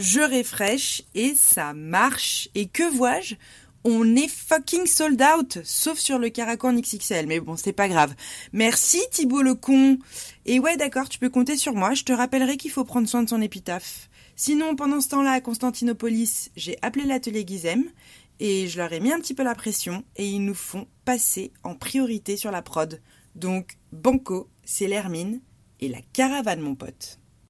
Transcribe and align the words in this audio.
je 0.00 0.20
refresh 0.20 1.02
et 1.14 1.34
ça 1.36 1.74
marche. 1.74 2.48
Et 2.54 2.66
que 2.66 2.82
vois-je? 2.82 3.36
On 3.84 4.14
est 4.14 4.28
fucking 4.28 4.86
sold 4.86 5.22
out, 5.22 5.58
sauf 5.64 5.98
sur 5.98 6.18
le 6.18 6.28
Caracan 6.28 6.74
XXL, 6.74 7.26
mais 7.26 7.40
bon, 7.40 7.56
c'est 7.56 7.72
pas 7.72 7.88
grave. 7.88 8.14
Merci 8.52 9.00
Thibault 9.10 9.40
le 9.40 9.54
con. 9.54 9.98
Et 10.44 10.58
ouais, 10.58 10.76
d'accord, 10.76 11.08
tu 11.08 11.18
peux 11.18 11.30
compter 11.30 11.56
sur 11.56 11.74
moi, 11.74 11.94
je 11.94 12.04
te 12.04 12.12
rappellerai 12.12 12.58
qu'il 12.58 12.70
faut 12.70 12.84
prendre 12.84 13.08
soin 13.08 13.22
de 13.22 13.28
son 13.28 13.40
épitaphe. 13.40 14.10
Sinon, 14.36 14.76
pendant 14.76 15.00
ce 15.00 15.08
temps-là, 15.08 15.32
à 15.32 15.40
Constantinopolis, 15.40 16.50
j'ai 16.56 16.76
appelé 16.82 17.06
l'atelier 17.06 17.44
Gizem, 17.46 17.84
et 18.38 18.68
je 18.68 18.78
leur 18.78 18.92
ai 18.92 19.00
mis 19.00 19.12
un 19.12 19.20
petit 19.20 19.34
peu 19.34 19.44
la 19.44 19.54
pression, 19.54 20.04
et 20.16 20.26
ils 20.26 20.44
nous 20.44 20.54
font 20.54 20.86
passer 21.06 21.52
en 21.62 21.74
priorité 21.74 22.36
sur 22.36 22.50
la 22.50 22.60
prod. 22.60 23.00
Donc, 23.34 23.78
Banco, 23.92 24.48
c'est 24.62 24.88
l'Hermine, 24.88 25.40
et 25.80 25.88
la 25.88 26.00
caravane, 26.12 26.60
mon 26.60 26.74
pote. 26.74 27.18